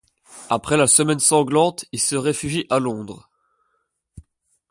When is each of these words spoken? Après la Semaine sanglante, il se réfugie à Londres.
Après 0.49 0.77
la 0.77 0.87
Semaine 0.87 1.19
sanglante, 1.19 1.85
il 1.91 1.99
se 2.01 2.15
réfugie 2.15 2.65
à 2.71 2.79
Londres. 2.79 3.29